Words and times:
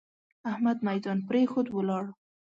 احمد 0.51 0.77
ميدان 0.87 1.17
پرېښود؛ 1.27 1.67
ولاړ. 1.71 2.05